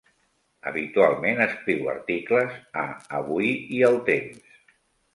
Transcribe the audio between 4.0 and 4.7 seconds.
Temps.